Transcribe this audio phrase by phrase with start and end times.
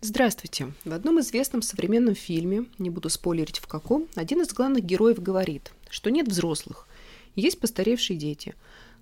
[0.00, 0.72] Здравствуйте.
[0.84, 5.72] В одном известном современном фильме, не буду спойлерить в каком, один из главных героев говорит,
[5.90, 6.86] что нет взрослых,
[7.34, 8.54] есть постаревшие дети.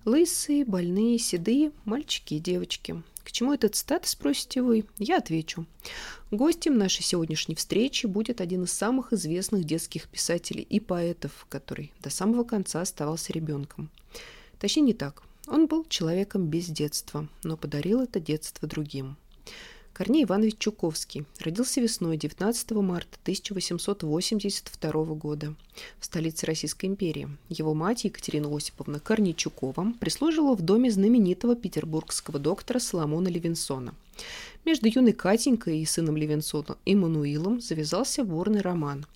[0.07, 3.03] Лысые, больные, седые, мальчики и девочки.
[3.23, 4.87] К чему этот статус, спросите вы?
[4.97, 5.67] Я отвечу.
[6.31, 12.09] Гостем нашей сегодняшней встречи будет один из самых известных детских писателей и поэтов, который до
[12.09, 13.91] самого конца оставался ребенком.
[14.59, 15.25] Точнее, не так.
[15.47, 19.19] Он был человеком без детства, но подарил это детство другим.
[19.97, 25.55] Корней Иванович Чуковский родился весной 19 марта 1882 года
[25.99, 27.31] в столице Российской империи.
[27.49, 33.95] Его мать Екатерина Осиповна Корнейчукова прислужила в доме знаменитого петербургского доктора Соломона Левинсона–
[34.65, 39.07] между юной Катенькой и сыном Левинсона Эммануилом завязался ворный роман.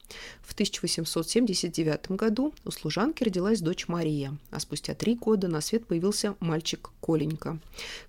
[0.42, 6.36] В 1879 году у служанки родилась дочь Мария, а спустя три года на свет появился
[6.40, 7.58] мальчик Коленька.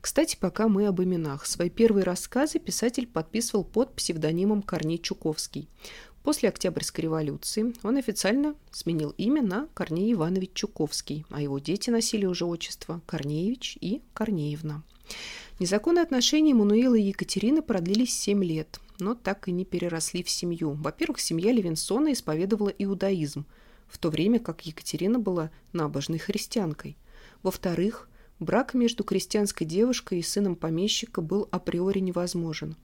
[0.02, 1.46] Кстати, пока мы об именах.
[1.46, 5.68] Свои первые рассказы писатель подписывал под псевдонимом Корней Чуковский.
[6.23, 12.26] После Октябрьской революции он официально сменил имя на Корней Иванович Чуковский, а его дети носили
[12.26, 14.84] уже отчество Корнеевич и Корнеевна.
[15.62, 20.71] Незаконные отношения Мануила и Екатерины продлились семь лет, но так и не переросли в семью.
[20.71, 23.45] Во-первых, семья Левинсона исповедовала иудаизм,
[23.87, 26.98] в то время как Екатерина была набожной христианкой.
[27.43, 32.76] Во-вторых, брак между крестьянской девушкой и сыном помещика был априори невозможен.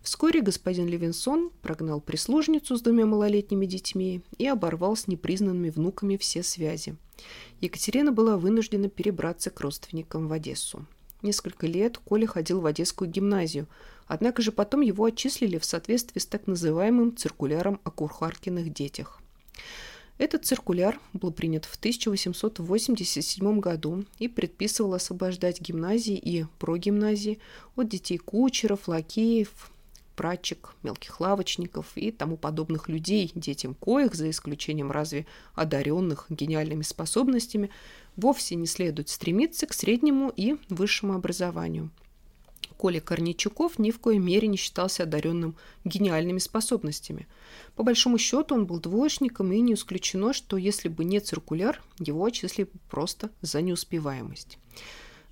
[0.00, 6.42] Вскоре господин Левинсон прогнал прислужницу с двумя малолетними детьми и оборвал с непризнанными внуками все
[6.42, 6.96] связи.
[7.60, 10.86] Екатерина была вынуждена перебраться к родственникам в Одессу.
[11.22, 13.68] Несколько лет Коля ходил в Одесскую гимназию,
[14.06, 19.20] однако же потом его отчислили в соответствии с так называемым циркуляром о Курхаркиных детях.
[20.18, 27.38] Этот циркуляр был принят в 1887 году и предписывал освобождать гимназии и прогимназии
[27.76, 29.72] от детей кучеров, лакеев,
[30.16, 37.70] прачек, мелких лавочников и тому подобных людей, детям коих, за исключением разве одаренных гениальными способностями,
[38.16, 41.90] вовсе не следует стремиться к среднему и высшему образованию.
[42.76, 47.28] Коля Корнейчуков ни в коей мере не считался одаренным гениальными способностями.
[47.76, 52.24] По большому счету он был двоечником, и не исключено, что если бы не циркуляр, его
[52.24, 54.58] отчислили просто за неуспеваемость.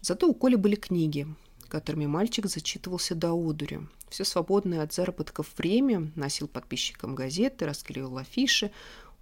[0.01, 1.27] Зато у Коли были книги,
[1.71, 3.81] которыми мальчик зачитывался до одури.
[4.11, 8.73] Все свободное от заработков время носил подписчикам газеты, расклеивал афиши.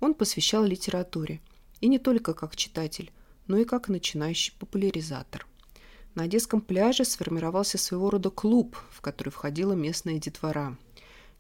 [0.01, 1.41] Он посвящал литературе.
[1.81, 3.13] И не только как читатель,
[3.47, 5.47] но и как начинающий популяризатор.
[6.15, 10.77] На Одесском пляже сформировался своего рода клуб, в который входила местная детвора.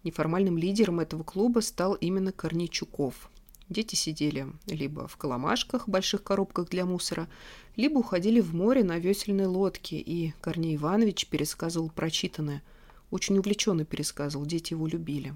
[0.05, 3.31] Неформальным лидером этого клуба стал именно Корнейчуков.
[3.69, 7.29] Дети сидели либо в коломашках, больших коробках для мусора,
[7.77, 12.62] либо уходили в море на весельной лодке, и Корней Иванович пересказывал прочитанное.
[13.11, 15.34] Очень увлеченно пересказывал, дети его любили.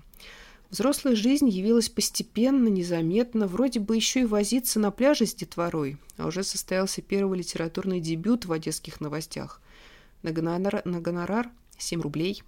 [0.70, 6.26] Взрослая жизнь явилась постепенно, незаметно, вроде бы еще и возиться на пляже с детворой, а
[6.26, 9.60] уже состоялся первый литературный дебют в одесских новостях.
[10.22, 12.42] На гонорар, на гонорар 7 рублей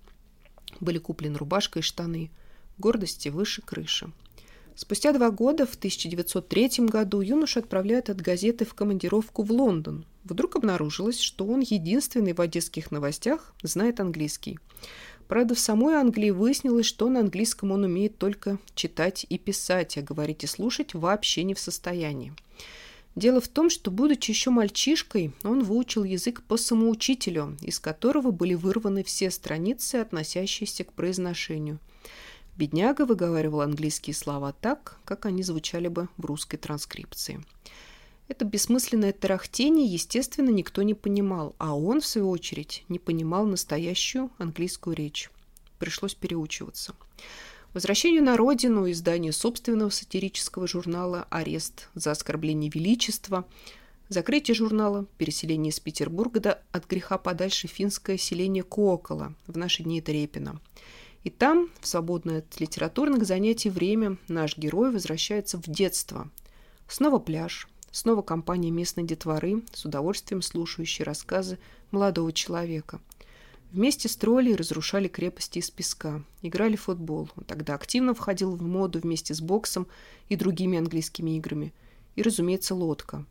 [0.80, 2.30] были куплены рубашка и штаны.
[2.78, 4.10] Гордости выше крыши.
[4.76, 10.04] Спустя два года, в 1903 году, юношу отправляют от газеты в командировку в Лондон.
[10.24, 14.58] Вдруг обнаружилось, что он единственный в одесских новостях знает английский.
[15.28, 20.02] Правда, в самой Англии выяснилось, что на английском он умеет только читать и писать, а
[20.02, 22.32] говорить и слушать вообще не в состоянии.
[23.14, 28.54] Дело в том, что, будучи еще мальчишкой, он выучил язык по самоучителю, из которого были
[28.54, 31.78] вырваны все страницы, относящиеся к произношению.
[32.56, 37.40] Бедняга выговаривал английские слова так, как они звучали бы в русской транскрипции.
[38.28, 44.30] Это бессмысленное тарахтение, естественно, никто не понимал, а он, в свою очередь, не понимал настоящую
[44.38, 45.30] английскую речь.
[45.78, 46.94] Пришлось переучиваться.
[47.74, 53.44] Возвращению на родину, изданию собственного сатирического журнала «Арест за оскорбление величества»,
[54.08, 59.98] закрытие журнала, переселение из Петербурга до от греха подальше финское селение Кокола, в наши дни
[59.98, 60.60] это Репино.
[61.24, 66.30] И там, в свободное от литературных занятий время, наш герой возвращается в детство.
[66.86, 71.60] Снова пляж, Снова компания местной детворы, с удовольствием слушающей рассказы
[71.92, 73.00] молодого человека.
[73.70, 77.30] Вместе строили и разрушали крепости из песка, играли в футбол.
[77.36, 79.86] Он тогда активно входил в моду вместе с боксом
[80.28, 81.72] и другими английскими играми.
[82.16, 83.24] И, разумеется, лодка.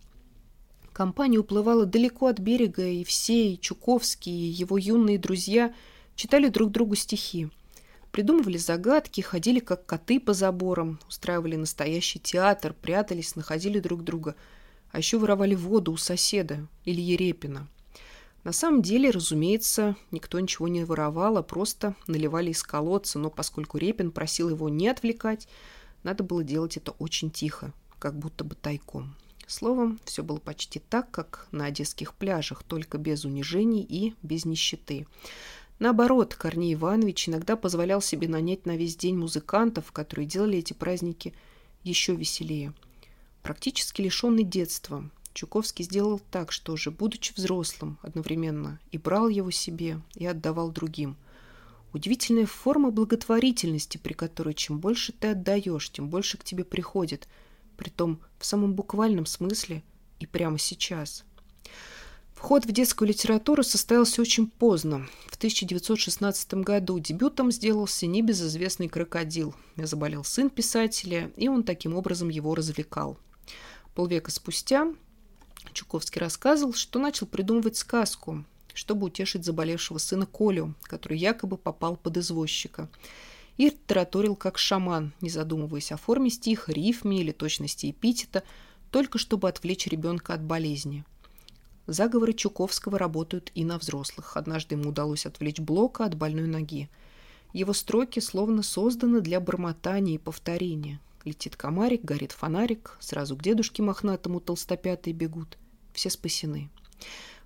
[0.93, 5.75] Компания уплывала далеко от берега, и все, и Чуковский, и его юные друзья
[6.15, 7.49] читали друг другу стихи.
[8.13, 14.35] Придумывали загадки, ходили как коты по заборам, устраивали настоящий театр, прятались, находили друг друга–
[14.93, 17.67] а еще воровали воду у соседа, Ильи Репина.
[18.43, 23.79] На самом деле, разумеется, никто ничего не воровал, а просто наливали из колодца, но поскольку
[23.79, 25.47] Репин просил его не отвлекать,
[26.03, 29.15] надо было делать это очень тихо, как будто бы тайком.
[29.47, 35.07] Словом, все было почти так, как на одесских пляжах, только без унижений и без нищеты.
[35.79, 41.33] Наоборот, Корней Иванович иногда позволял себе нанять на весь день музыкантов, которые делали эти праздники
[41.83, 42.73] еще веселее.
[43.41, 49.99] Практически лишенный детства, Чуковский сделал так, что уже, будучи взрослым одновременно, и брал его себе,
[50.15, 51.17] и отдавал другим.
[51.91, 57.27] Удивительная форма благотворительности, при которой чем больше ты отдаешь, тем больше к тебе приходит,
[57.77, 59.83] притом в самом буквальном смысле
[60.19, 61.23] и прямо сейчас.
[62.43, 65.07] Вход в детскую литературу состоялся очень поздно.
[65.29, 69.55] В 1916 году дебютом сделался небезызвестный крокодил.
[69.77, 73.17] Заболел сын писателя, и он таким образом его развлекал.
[73.95, 74.93] Полвека спустя
[75.71, 78.43] Чуковский рассказывал, что начал придумывать сказку,
[78.73, 82.89] чтобы утешить заболевшего сына Колю, который якобы попал под извозчика.
[83.55, 88.43] И тараторил как шаман, не задумываясь о форме стиха, рифме или точности эпитета,
[88.91, 91.05] только чтобы отвлечь ребенка от болезни.
[91.85, 94.37] Заговоры Чуковского работают и на взрослых.
[94.37, 96.89] Однажды ему удалось отвлечь Блока от больной ноги.
[97.51, 100.99] Его строки словно созданы для бормотания и повторения.
[101.25, 105.57] Летит комарик, горит фонарик, сразу к дедушке мохнатому толстопятые бегут.
[105.93, 106.69] Все спасены.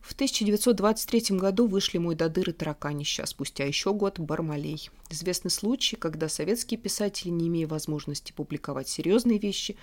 [0.02, 4.90] В 1923 году вышли «Мой до дыры тараканища», а спустя еще год «Бармалей».
[5.10, 9.76] Известный случай, когда советские писатели, не имея возможности публиковать серьезные вещи,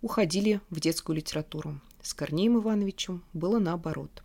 [0.00, 1.78] уходили в детскую литературу.
[2.06, 4.22] С Корнеем Ивановичем было наоборот.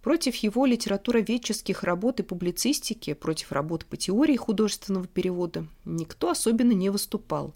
[0.00, 6.88] Против его литературоведческих работ и публицистики, против работ по теории художественного перевода, никто особенно не
[6.88, 7.52] выступал.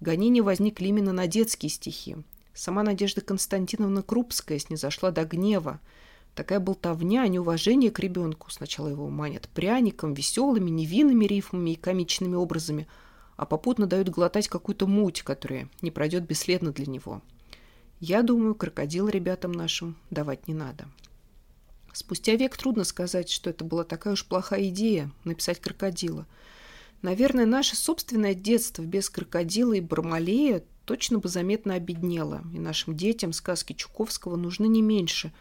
[0.00, 2.18] Гонения возникли именно на детские стихи.
[2.52, 5.80] Сама Надежда Константиновна Крупская снизошла до гнева.
[6.34, 8.50] Такая болтовня, неуважение к ребенку.
[8.50, 12.86] Сначала его манят пряником, веселыми, невинными рифмами и комичными образами,
[13.38, 17.22] а попутно дают глотать какую-то муть, которая не пройдет бесследно для него.
[18.00, 20.88] Я думаю, крокодил ребятам нашим давать не надо.
[21.92, 26.26] Спустя век трудно сказать, что это была такая уж плохая идея– написать крокодила.
[27.02, 33.32] Наверное, наше собственное детство без крокодила и бармалея точно бы заметно обеднела, и нашим детям
[33.32, 35.32] сказки Чуковского нужны не меньше.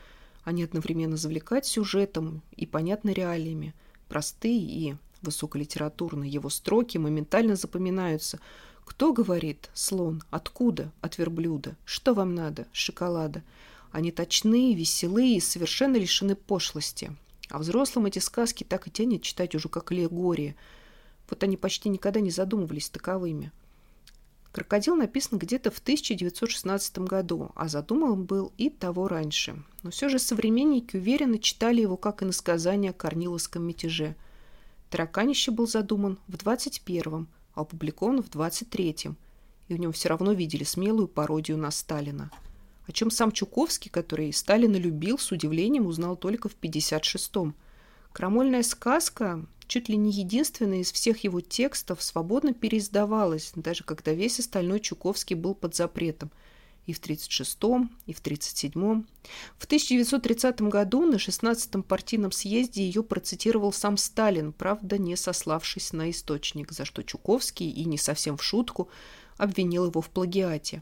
[0.44, 3.74] Они одновременно завлекать сюжетом и понятны реалиями.
[4.08, 8.40] Простые и высоколитературные его строки моментально запоминаются.
[8.90, 10.24] Кто говорит «слон»?
[10.32, 10.92] Откуда?
[11.00, 11.78] От верблюда.
[11.86, 12.66] Что вам надо?
[12.74, 13.44] Шоколада.
[13.92, 17.16] Они точные, веселые и совершенно лишены пошлости.
[17.50, 20.56] А взрослым эти сказки так и тянет читать уже как аллегория.
[21.30, 23.52] Вот они почти никогда не задумывались таковыми.
[24.52, 29.64] Крокодил написан где-то в 1916 году, а задумал он был и того раньше.
[29.84, 34.16] Но все же современники уверенно читали его как иносказание о Корниловском мятеже.
[34.90, 39.18] Тараканище был задуман в 21-м, а опубликован в 23-м,
[39.68, 42.32] и в нем все равно видели смелую пародию на Сталина.
[42.88, 47.54] О чем сам Чуковский, который Сталина любил, с удивлением узнал только в 56-м.
[48.12, 54.40] Крамольная сказка чуть ли не единственная из всех его текстов свободно переиздавалась, даже когда весь
[54.40, 56.32] остальной Чуковский был под запретом.
[56.90, 59.08] И в 1936-м, и в 1937-м.
[59.58, 66.10] В 1930 году на 16-м партийном съезде ее процитировал сам Сталин, правда, не сославшись на
[66.10, 68.90] источник, за что Чуковский, и не совсем в шутку,
[69.38, 70.82] обвинил его в плагиате.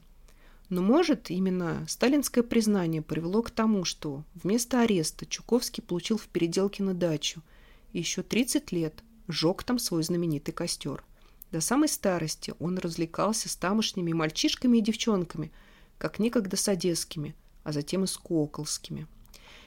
[0.69, 6.83] Но, может, именно сталинское признание привело к тому, что вместо ареста Чуковский получил в переделке
[6.83, 7.41] на дачу–
[7.93, 11.03] еще 30 лет жег там свой знаменитый костер.
[11.51, 15.51] До самой старости он развлекался с тамошними мальчишками и девчонками,
[15.97, 19.07] как некогда с одесскими, а затем и с коколскими.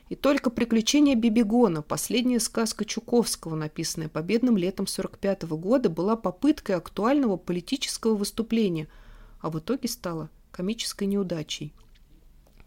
[0.09, 6.77] И только «Приключения Бибигона», последняя сказка Чуковского, написанная победным летом 45 -го года, была попыткой
[6.77, 8.89] актуального политического выступления,
[9.41, 11.73] а в итоге стала комической неудачей.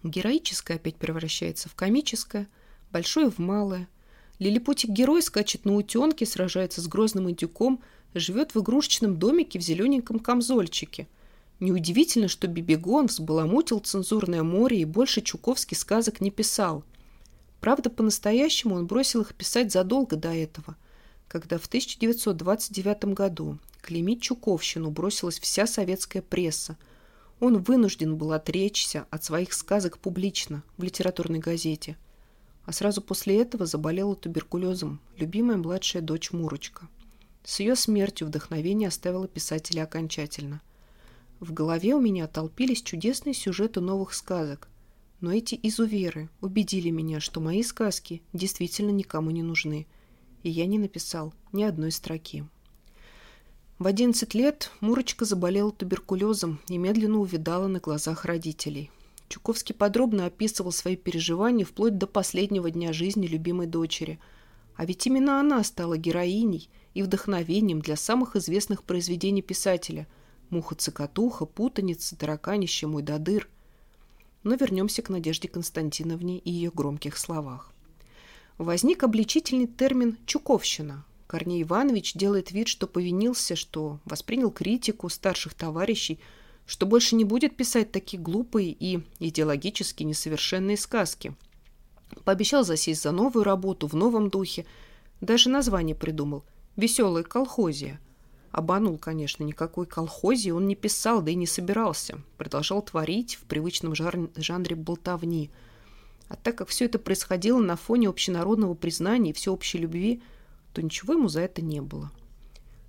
[0.03, 2.47] Героическое опять превращается в комическое,
[2.91, 3.87] большое в малое,
[4.39, 7.81] Лилипутик-герой скачет на утенке, сражается с грозным индюком,
[8.13, 11.07] живет в игрушечном домике в зелененьком камзольчике.
[11.63, 16.83] Неудивительно, что Бибигон взбаламутил цензурное море и больше Чуковский сказок не писал.
[17.61, 20.75] Правда, по-настоящему он бросил их писать задолго до этого,
[21.29, 26.75] когда в 1929 году клеймить Чуковщину бросилась вся советская пресса.
[27.39, 31.95] Он вынужден был отречься от своих сказок публично в литературной газете–
[32.65, 36.87] а сразу после этого заболела туберкулезом любимая младшая дочь Мурочка.
[37.43, 40.61] С ее смертью вдохновение оставило писателя окончательно.
[41.43, 44.69] В голове у меня толпились чудесные сюжеты новых сказок,
[45.19, 49.85] Но эти изуверы убедили меня, что мои сказки действительно никому не нужны,
[50.43, 52.45] и я не написал ни одной строки.
[53.77, 58.89] В 11 лет Мурочка заболела туберкулезом и медленно увидала на глазах родителей.
[59.27, 64.17] Чуковский подробно описывал свои переживания вплоть до последнего дня жизни любимой дочери.
[64.77, 70.07] А ведь именно она стала героиней и вдохновением для самых известных произведений писателя
[70.53, 73.49] «Муха-цокотуха», «Путаница», «Тараканище», «Мой додыр».
[74.43, 77.73] Но вернемся к Надежде Константиновне и ее громких словах.
[78.57, 86.19] Возник обличительный термин «чуковщина», Корней Иванович делает вид, что повинился, что воспринял критику старших товарищей,
[86.67, 91.33] что больше не будет писать такие глупые и идеологически несовершенные сказки.
[92.23, 94.67] Пообещал засесть за новую работу в новом духе.
[95.21, 96.43] Даже название придумал
[96.75, 97.99] «Веселая колхозия».
[98.53, 102.19] Обманул, конечно, никакой колхозии он не писал, да и не собирался.
[102.37, 104.17] Продолжал творить в привычном жар...
[104.37, 105.51] жанре болтовни.
[106.29, 110.23] А так как все это происходило на фоне общенародного признания и всеобщей любви–
[110.73, 112.11] то ничего ему за это не было.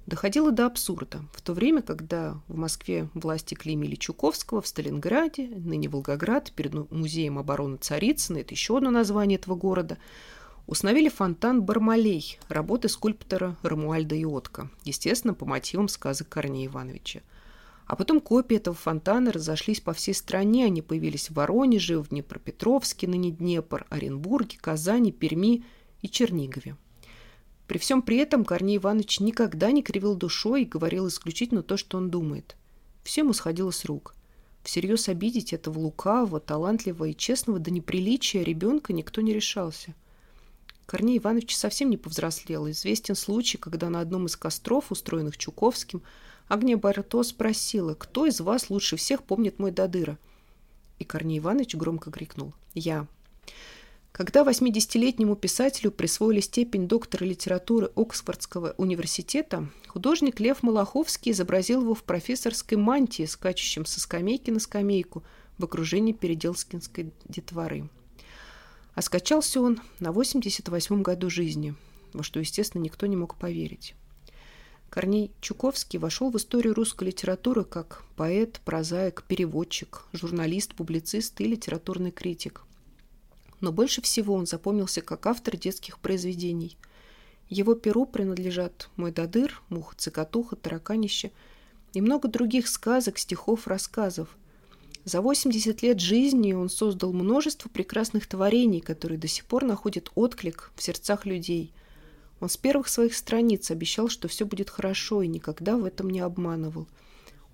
[0.07, 1.23] Доходило до абсурда.
[1.33, 7.39] В то время, когда в Москве власти клеймили Чуковского, в Сталинграде, ныне Волгоград, перед музеем
[7.39, 9.97] обороны Царицына, это еще одно название этого города,
[10.67, 17.21] установили фонтан Бармалей, работы скульптора Рамуальда Иотка, естественно, по мотивам сказок Корнея Ивановича.
[17.87, 23.07] А потом копии этого фонтана разошлись по всей стране, они появились в Воронеже, в Днепропетровске,
[23.07, 25.65] ныне Днепр, Оренбурге, Казани, Перми
[26.01, 26.77] и Чернигове.
[27.67, 31.99] При всем при этом Корней Иванович никогда не кривил душой и говорил исключительно то, что
[31.99, 32.57] он думает.
[33.03, 34.15] Всем усходило с рук.
[34.63, 39.95] Всерьез обидеть этого лукавого, талантливого и честного до неприличия ребенка никто не решался.
[40.87, 42.71] Корней Иванович совсем не повзрослел.
[42.71, 46.03] Известен случай, когда на одном из костров, устроенных Чуковским,
[46.49, 50.19] Агния Барто спросила, кто из вас лучше всех помнит мой Дадыра?
[50.99, 53.07] И Корней Иванович громко крикнул «Я».
[54.13, 62.05] Когда 80-летнему писателю присвоили степень доктора литературы Оксфордского университета, художник Лев Малаховский изобразил его в
[62.05, 65.25] профессорской мантии, скачущем со скамейки на скамейку
[65.59, 67.89] в окружении переделскинской детворы.
[68.95, 71.75] А скачался он на 88-м году жизни,
[72.13, 73.95] во что, естественно, никто не мог поверить.
[74.91, 82.13] Корней Чуковский вошел в историю русской литературы как поэт, прозаик, переводчик, журналист, публицист и литературный
[82.13, 82.63] критик–
[83.65, 86.77] но больше всего он запомнился как автор детских произведений.
[87.49, 91.33] Его перу принадлежат «Мой додыр», «Муха-цикатуха», «Тараканище»
[91.95, 94.37] и много других сказок, стихов, рассказов.
[95.05, 100.73] За 80 лет жизни он создал множество прекрасных творений, которые до сих пор находят отклик
[100.77, 101.73] в сердцах людей.
[102.41, 106.21] Он с первых своих страниц обещал, что все будет хорошо, и никогда в этом не
[106.21, 106.87] обманывал.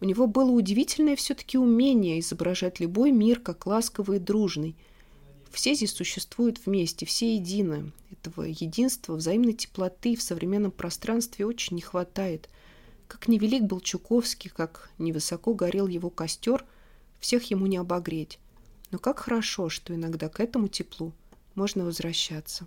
[0.01, 4.77] У него было удивительное все-таки умение изображать любой мир как ласковый и дружный–
[5.51, 7.93] все здесь существуют вместе, все едины.
[8.11, 12.49] Этого единства, взаимной теплоты в современном пространстве очень не хватает.
[13.09, 16.65] Как невелик был Чуковский, как невысоко горел его костер,
[17.21, 18.39] всех ему не обогреть.
[18.91, 21.13] Но как хорошо, что иногда к этому теплу
[21.55, 22.67] можно возвращаться.